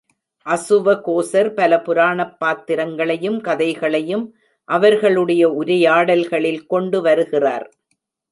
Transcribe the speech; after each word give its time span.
அசுவகோசர் 0.45 1.49
பல 1.53 1.81
புராணப் 1.81 2.39
பாத்திரங்களையும் 2.39 3.37
கதைகளையும் 3.41 4.25
அவர்களுடைய 4.69 5.49
உரையாடல்களில் 5.51 6.65
கொண்டு 6.65 7.01
வருகிறார். 7.01 7.67